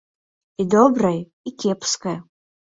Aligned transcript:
І 0.63 0.65
добрае, 0.77 1.13
і 1.51 1.55
кепскае. 1.61 2.19